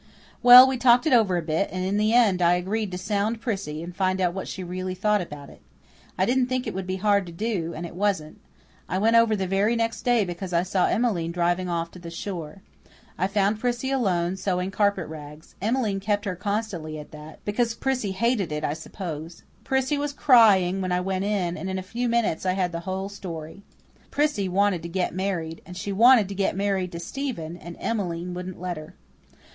[0.41, 3.39] Well, we talked it over a bit, and in the end I agreed to sound
[3.39, 5.61] Prissy, and find out what she really thought about it.
[6.17, 8.41] I didn't think it would be hard to do; and it wasn't.
[8.89, 12.09] I went over the very next day because I saw Emmeline driving off to the
[12.09, 12.63] store.
[13.15, 15.53] I found Prissy alone, sewing carpet rags.
[15.61, 19.43] Emmeline kept her constantly at that because Prissy hated it I suppose.
[19.63, 22.79] Prissy was crying when I went in, and in a few minutes I had the
[22.89, 23.61] whole story.
[24.09, 28.33] Prissy wanted to get married and she wanted to get married to Stephen and Emmeline
[28.33, 28.95] wouldn't let her.